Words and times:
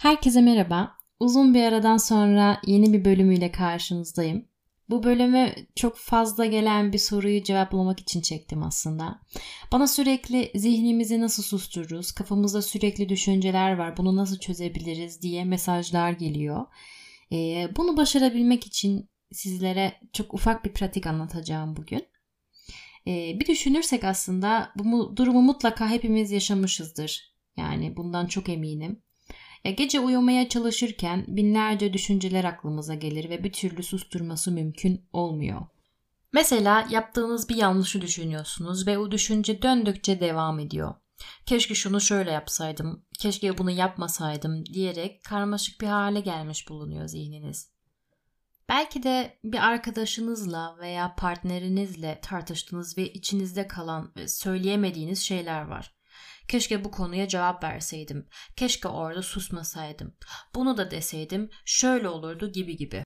Herkese 0.00 0.40
merhaba. 0.40 0.96
Uzun 1.20 1.54
bir 1.54 1.62
aradan 1.62 1.96
sonra 1.96 2.60
yeni 2.66 2.92
bir 2.92 3.04
bölümüyle 3.04 3.52
karşınızdayım. 3.52 4.48
Bu 4.90 5.02
bölümü 5.02 5.54
çok 5.76 5.96
fazla 5.96 6.46
gelen 6.46 6.92
bir 6.92 6.98
soruyu 6.98 7.42
cevaplamak 7.42 8.00
için 8.00 8.20
çektim 8.20 8.62
aslında. 8.62 9.20
Bana 9.72 9.86
sürekli 9.88 10.50
zihnimizi 10.54 11.20
nasıl 11.20 11.42
sustururuz, 11.42 12.12
kafamızda 12.12 12.62
sürekli 12.62 13.08
düşünceler 13.08 13.76
var, 13.76 13.96
bunu 13.96 14.16
nasıl 14.16 14.38
çözebiliriz 14.38 15.22
diye 15.22 15.44
mesajlar 15.44 16.12
geliyor. 16.12 16.66
Ee, 17.32 17.68
bunu 17.76 17.96
başarabilmek 17.96 18.66
için 18.66 19.10
sizlere 19.32 20.00
çok 20.12 20.34
ufak 20.34 20.64
bir 20.64 20.72
pratik 20.72 21.06
anlatacağım 21.06 21.76
bugün. 21.76 22.06
Ee, 23.06 23.40
bir 23.40 23.46
düşünürsek 23.46 24.04
aslında 24.04 24.72
bu 24.76 25.16
durumu 25.16 25.42
mutlaka 25.42 25.88
hepimiz 25.88 26.30
yaşamışızdır. 26.30 27.34
Yani 27.56 27.96
bundan 27.96 28.26
çok 28.26 28.48
eminim. 28.48 29.02
Ya 29.64 29.70
gece 29.70 30.00
uyumaya 30.00 30.48
çalışırken 30.48 31.24
binlerce 31.28 31.92
düşünceler 31.92 32.44
aklımıza 32.44 32.94
gelir 32.94 33.30
ve 33.30 33.44
bir 33.44 33.52
türlü 33.52 33.82
susturması 33.82 34.50
mümkün 34.50 35.08
olmuyor. 35.12 35.60
Mesela 36.32 36.86
yaptığınız 36.90 37.48
bir 37.48 37.56
yanlışı 37.56 38.02
düşünüyorsunuz 38.02 38.86
ve 38.86 38.98
o 38.98 39.10
düşünce 39.10 39.62
döndükçe 39.62 40.20
devam 40.20 40.58
ediyor. 40.58 40.94
Keşke 41.46 41.74
şunu 41.74 42.00
şöyle 42.00 42.30
yapsaydım, 42.30 43.04
keşke 43.18 43.58
bunu 43.58 43.70
yapmasaydım 43.70 44.66
diyerek 44.66 45.24
karmaşık 45.24 45.80
bir 45.80 45.86
hale 45.86 46.20
gelmiş 46.20 46.68
bulunuyor 46.68 47.06
zihniniz. 47.06 47.70
Belki 48.68 49.02
de 49.02 49.38
bir 49.44 49.58
arkadaşınızla 49.58 50.76
veya 50.80 51.14
partnerinizle 51.14 52.18
tartıştığınız 52.22 52.98
ve 52.98 53.12
içinizde 53.12 53.68
kalan 53.68 54.12
ve 54.16 54.28
söyleyemediğiniz 54.28 55.18
şeyler 55.18 55.62
var. 55.62 55.99
Keşke 56.50 56.84
bu 56.84 56.90
konuya 56.90 57.28
cevap 57.28 57.64
verseydim. 57.64 58.28
Keşke 58.56 58.88
orada 58.88 59.22
susmasaydım. 59.22 60.16
Bunu 60.54 60.76
da 60.76 60.90
deseydim 60.90 61.50
şöyle 61.64 62.08
olurdu 62.08 62.52
gibi 62.52 62.76
gibi. 62.76 63.04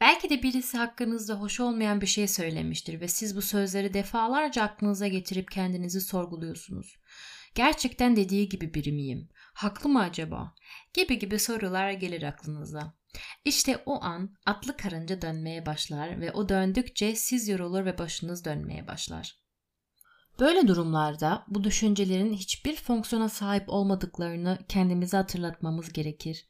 Belki 0.00 0.30
de 0.30 0.42
birisi 0.42 0.78
hakkınızda 0.78 1.34
hoş 1.40 1.60
olmayan 1.60 2.00
bir 2.00 2.06
şey 2.06 2.28
söylemiştir 2.28 3.00
ve 3.00 3.08
siz 3.08 3.36
bu 3.36 3.42
sözleri 3.42 3.94
defalarca 3.94 4.62
aklınıza 4.62 5.06
getirip 5.06 5.50
kendinizi 5.50 6.00
sorguluyorsunuz. 6.00 6.96
Gerçekten 7.54 8.16
dediği 8.16 8.48
gibi 8.48 8.74
biri 8.74 8.92
miyim? 8.92 9.28
Haklı 9.54 9.90
mı 9.90 10.00
acaba? 10.00 10.54
Gibi 10.94 11.18
gibi 11.18 11.38
sorular 11.38 11.90
gelir 11.90 12.22
aklınıza. 12.22 12.94
İşte 13.44 13.82
o 13.86 14.02
an 14.04 14.34
atlı 14.46 14.76
karınca 14.76 15.22
dönmeye 15.22 15.66
başlar 15.66 16.20
ve 16.20 16.32
o 16.32 16.48
döndükçe 16.48 17.16
siz 17.16 17.48
yorulur 17.48 17.84
ve 17.84 17.98
başınız 17.98 18.44
dönmeye 18.44 18.86
başlar. 18.86 19.47
Böyle 20.40 20.68
durumlarda 20.68 21.44
bu 21.48 21.64
düşüncelerin 21.64 22.32
hiçbir 22.32 22.76
fonksiyona 22.76 23.28
sahip 23.28 23.68
olmadıklarını 23.68 24.58
kendimize 24.68 25.16
hatırlatmamız 25.16 25.92
gerekir. 25.92 26.48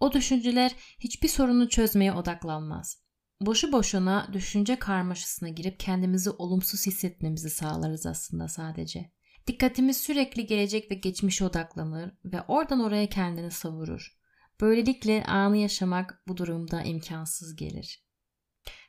O 0.00 0.12
düşünceler 0.12 0.74
hiçbir 1.00 1.28
sorunu 1.28 1.68
çözmeye 1.68 2.12
odaklanmaz. 2.12 3.04
Boşu 3.40 3.72
boşuna 3.72 4.28
düşünce 4.32 4.78
karmaşasına 4.78 5.48
girip 5.48 5.80
kendimizi 5.80 6.30
olumsuz 6.30 6.86
hissetmemizi 6.86 7.50
sağlarız 7.50 8.06
aslında 8.06 8.48
sadece. 8.48 9.12
Dikkatimiz 9.46 9.96
sürekli 9.96 10.46
gelecek 10.46 10.90
ve 10.90 10.94
geçmişe 10.94 11.44
odaklanır 11.44 12.12
ve 12.24 12.42
oradan 12.42 12.80
oraya 12.80 13.08
kendini 13.08 13.50
savurur. 13.50 14.18
Böylelikle 14.60 15.24
anı 15.24 15.56
yaşamak 15.56 16.22
bu 16.28 16.36
durumda 16.36 16.82
imkansız 16.82 17.56
gelir. 17.56 18.04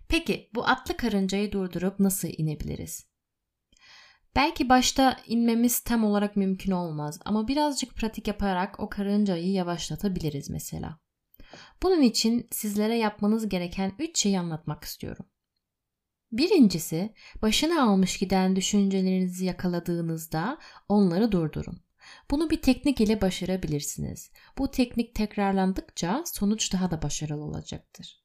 Peki 0.08 0.50
bu 0.56 0.68
atlı 0.68 0.98
karıncayı 0.98 1.52
durdurup 1.52 2.00
nasıl 2.00 2.28
inebiliriz? 2.38 3.15
Belki 4.36 4.70
başta 4.70 5.18
inmemiz 5.28 5.80
tam 5.80 6.04
olarak 6.04 6.36
mümkün 6.36 6.72
olmaz 6.72 7.20
ama 7.26 7.48
birazcık 7.48 7.96
pratik 7.96 8.28
yaparak 8.28 8.80
o 8.80 8.90
karıncayı 8.90 9.52
yavaşlatabiliriz 9.52 10.50
mesela. 10.50 11.00
Bunun 11.84 12.02
için 12.02 12.48
sizlere 12.52 12.98
yapmanız 12.98 13.50
gereken 13.50 13.92
3 14.00 14.20
şeyi 14.20 14.40
anlatmak 14.40 14.84
istiyorum. 14.84 15.26
Birincisi, 16.32 17.14
başına 17.42 17.84
almış 17.84 18.18
giden 18.18 18.56
düşüncelerinizi 18.56 19.46
yakaladığınızda 19.46 20.58
onları 20.90 21.32
durdurun. 21.32 21.82
Bunu 22.32 22.50
bir 22.50 22.62
teknik 22.62 23.02
ile 23.02 23.22
başarabilirsiniz. 23.22 24.32
Bu 24.58 24.72
teknik 24.72 25.16
tekrarlandıkça 25.16 26.24
sonuç 26.26 26.74
daha 26.74 26.92
da 26.92 27.02
başarılı 27.02 27.44
olacaktır. 27.44 28.25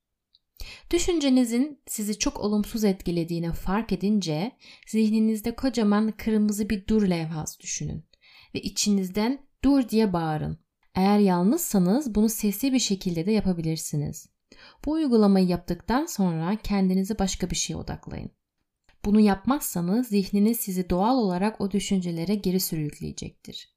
Düşüncenizin 0.91 1.81
sizi 1.87 2.19
çok 2.19 2.41
olumsuz 2.41 2.85
etkilediğini 2.85 3.53
fark 3.53 3.93
edince 3.93 4.53
zihninizde 4.87 5.57
kocaman 5.57 6.13
kırmızı 6.13 6.71
bir 6.71 6.87
dur 6.87 7.03
levhası 7.03 7.61
düşünün 7.61 8.05
ve 8.55 8.61
içinizden 8.61 9.47
dur 9.65 9.89
diye 9.89 10.13
bağırın. 10.13 10.59
Eğer 10.95 11.19
yalnızsanız 11.19 12.15
bunu 12.15 12.29
sesli 12.29 12.73
bir 12.73 12.79
şekilde 12.79 13.27
de 13.27 13.33
yapabilirsiniz. 13.33 14.29
Bu 14.85 14.91
uygulamayı 14.93 15.47
yaptıktan 15.47 16.07
sonra 16.07 16.57
kendinizi 16.63 17.19
başka 17.19 17.51
bir 17.51 17.57
şeye 17.57 17.77
odaklayın. 17.77 18.31
Bunu 19.05 19.21
yapmazsanız 19.21 20.09
zihniniz 20.09 20.61
sizi 20.61 20.91
doğal 20.91 21.17
olarak 21.17 21.61
o 21.61 21.71
düşüncelere 21.71 22.35
geri 22.35 22.61
sürükleyecektir. 22.61 23.75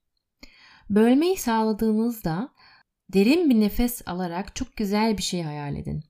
Bölmeyi 0.90 1.38
sağladığınızda 1.38 2.54
derin 3.14 3.50
bir 3.50 3.60
nefes 3.60 4.02
alarak 4.06 4.56
çok 4.56 4.76
güzel 4.76 5.18
bir 5.18 5.24
şey 5.24 5.42
hayal 5.42 5.76
edin. 5.76 6.04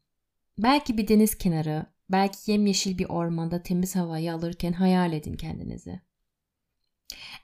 Belki 0.58 0.98
bir 0.98 1.08
deniz 1.08 1.38
kenarı, 1.38 1.86
belki 2.10 2.52
yemyeşil 2.52 2.98
bir 2.98 3.10
ormanda 3.10 3.64
temiz 3.64 3.96
havayı 3.96 4.34
alırken 4.34 4.74
hayal 4.74 5.14
edin 5.14 5.34
kendinizi. 5.34 6.02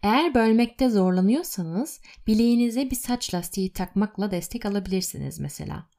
Eğer 0.04 0.36
bölmekte 0.36 0.90
zorlanıyorsanız 0.90 2.02
bileğinize 2.28 2.92
bir 2.92 2.96
saç 2.96 3.34
lastiği 3.34 3.74
takmakla 3.74 4.32
destek 4.32 4.66
alabilirsiniz 4.66 5.40
mesela. 5.40 5.90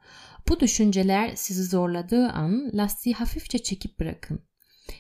Bu 0.49 0.61
düşünceler 0.61 1.33
sizi 1.35 1.65
zorladığı 1.65 2.29
an 2.29 2.71
lastiği 2.75 3.15
hafifçe 3.15 3.59
çekip 3.59 4.01
bırakın. 4.01 4.43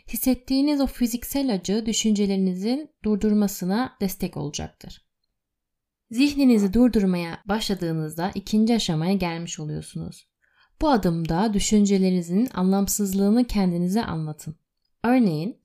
Hissettiğiniz 0.08 0.80
o 0.80 0.86
fiziksel 0.86 1.54
acı 1.54 1.86
düşüncelerinizin 1.86 2.90
durdurmasına 3.04 3.96
destek 4.00 4.36
olacaktır. 4.36 5.06
Zihninizi 6.10 6.72
durdurmaya 6.72 7.42
başladığınızda 7.44 8.30
ikinci 8.34 8.74
aşamaya 8.74 9.14
gelmiş 9.14 9.60
oluyorsunuz. 9.60 10.29
Bu 10.80 10.90
adımda 10.90 11.54
düşüncelerinizin 11.54 12.48
anlamsızlığını 12.54 13.44
kendinize 13.46 14.04
anlatın. 14.04 14.56
Örneğin, 15.04 15.60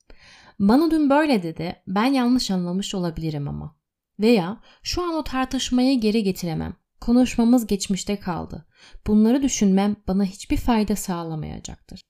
bana 0.60 0.92
dün 0.92 1.10
böyle 1.10 1.44
dedi, 1.44 1.76
ben 1.88 2.06
yanlış 2.06 2.52
anlamış 2.52 2.96
olabilirim 2.96 3.48
ama. 3.48 3.76
Veya 4.20 4.62
şu 4.84 5.04
an 5.04 5.14
o 5.14 5.24
tartışmayı 5.24 6.00
geri 6.00 6.24
getiremem. 6.24 6.76
Konuşmamız 7.02 7.68
geçmişte 7.68 8.20
kaldı. 8.20 8.66
Bunları 9.08 9.42
düşünmem 9.44 9.96
bana 10.08 10.24
hiçbir 10.24 10.58
fayda 10.58 10.96
sağlamayacaktır. 10.96 12.02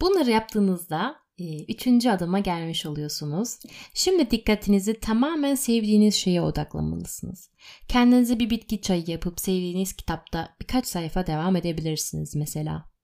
Bunları 0.00 0.30
yaptığınızda 0.30 1.16
üçüncü 1.68 2.10
adıma 2.10 2.38
gelmiş 2.38 2.86
oluyorsunuz. 2.86 3.58
Şimdi 3.94 4.30
dikkatinizi 4.30 5.00
tamamen 5.00 5.54
sevdiğiniz 5.54 6.14
şeye 6.14 6.42
odaklamalısınız. 6.42 7.50
Kendinize 7.88 8.38
bir 8.38 8.50
bitki 8.50 8.80
çayı 8.80 9.04
yapıp 9.06 9.40
sevdiğiniz 9.40 9.92
kitapta 9.92 10.56
birkaç 10.60 10.86
sayfa 10.86 11.26
devam 11.26 11.56
edebilirsiniz 11.56 12.36
mesela. 12.36 12.96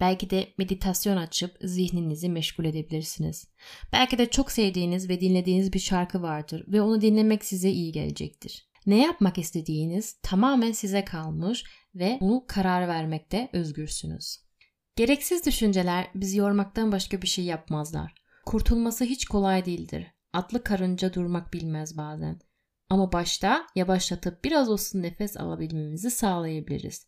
Belki 0.00 0.30
de 0.30 0.48
meditasyon 0.58 1.16
açıp 1.16 1.56
zihninizi 1.62 2.28
meşgul 2.28 2.64
edebilirsiniz. 2.64 3.48
Belki 3.92 4.18
de 4.18 4.30
çok 4.30 4.52
sevdiğiniz 4.52 5.08
ve 5.08 5.20
dinlediğiniz 5.20 5.72
bir 5.72 5.78
şarkı 5.78 6.22
vardır 6.22 6.64
ve 6.68 6.82
onu 6.82 7.00
dinlemek 7.00 7.44
size 7.44 7.70
iyi 7.70 7.92
gelecektir. 7.92 8.70
Ne 8.86 9.02
yapmak 9.02 9.38
istediğiniz 9.38 10.16
tamamen 10.22 10.72
size 10.72 11.04
kalmış 11.04 11.64
ve 11.94 12.18
bunu 12.20 12.44
karar 12.48 12.88
vermekte 12.88 13.50
özgürsünüz. 13.52 14.49
Gereksiz 14.96 15.46
düşünceler 15.46 16.10
bizi 16.14 16.38
yormaktan 16.38 16.92
başka 16.92 17.22
bir 17.22 17.26
şey 17.26 17.44
yapmazlar. 17.44 18.14
Kurtulması 18.46 19.04
hiç 19.04 19.24
kolay 19.24 19.64
değildir. 19.64 20.06
Atlı 20.32 20.64
karınca 20.64 21.14
durmak 21.14 21.52
bilmez 21.52 21.96
bazen. 21.96 22.40
Ama 22.88 23.12
başta 23.12 23.66
yavaşlatıp 23.74 24.44
biraz 24.44 24.68
olsun 24.68 25.02
nefes 25.02 25.36
alabilmemizi 25.36 26.10
sağlayabiliriz. 26.10 27.06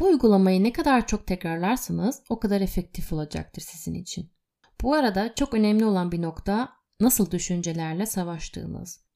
Bu 0.00 0.04
uygulamayı 0.04 0.64
ne 0.64 0.72
kadar 0.72 1.06
çok 1.06 1.26
tekrarlarsanız 1.26 2.22
o 2.28 2.40
kadar 2.40 2.60
efektif 2.60 3.12
olacaktır 3.12 3.62
sizin 3.62 3.94
için. 3.94 4.30
Bu 4.82 4.94
arada 4.94 5.34
çok 5.34 5.54
önemli 5.54 5.84
olan 5.84 6.12
bir 6.12 6.22
nokta 6.22 6.72
nasıl 7.00 7.30
düşüncelerle 7.30 8.06
savaştığınız. 8.06 9.06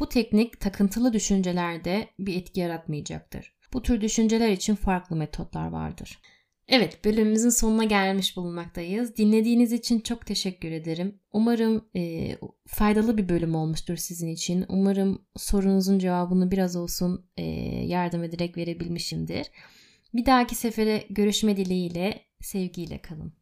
Bu 0.00 0.08
teknik 0.08 0.60
takıntılı 0.60 1.12
düşüncelerde 1.12 2.10
bir 2.18 2.36
etki 2.36 2.60
yaratmayacaktır. 2.60 3.58
Bu 3.72 3.82
tür 3.82 4.00
düşünceler 4.00 4.48
için 4.48 4.74
farklı 4.74 5.16
metotlar 5.16 5.68
vardır. 5.68 6.20
Evet 6.68 7.04
bölümümüzün 7.04 7.48
sonuna 7.48 7.84
gelmiş 7.84 8.36
bulunmaktayız. 8.36 9.16
Dinlediğiniz 9.16 9.72
için 9.72 10.00
çok 10.00 10.26
teşekkür 10.26 10.72
ederim. 10.72 11.20
Umarım 11.32 11.84
e, 11.96 12.34
faydalı 12.66 13.18
bir 13.18 13.28
bölüm 13.28 13.54
olmuştur 13.54 13.96
sizin 13.96 14.28
için. 14.28 14.66
Umarım 14.68 15.22
sorunuzun 15.36 15.98
cevabını 15.98 16.50
biraz 16.50 16.76
olsun 16.76 17.26
e, 17.36 17.42
yardım 17.84 18.24
ederek 18.24 18.56
verebilmişimdir. 18.56 19.46
Bir 20.14 20.26
dahaki 20.26 20.54
sefere 20.54 21.04
görüşme 21.10 21.56
dileğiyle 21.56 22.22
sevgiyle 22.40 23.02
kalın. 23.02 23.32